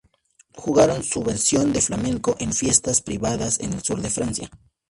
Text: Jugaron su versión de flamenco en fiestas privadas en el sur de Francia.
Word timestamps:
Jugaron 0.55 1.03
su 1.03 1.21
versión 1.21 1.73
de 1.73 1.79
flamenco 1.79 2.35
en 2.39 2.53
fiestas 2.53 3.01
privadas 3.03 3.59
en 3.59 3.73
el 3.73 3.83
sur 3.83 4.01
de 4.01 4.09
Francia. 4.09 4.49